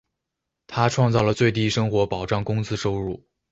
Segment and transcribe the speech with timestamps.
[0.65, 3.23] 他创造了最低生活保障工资收入。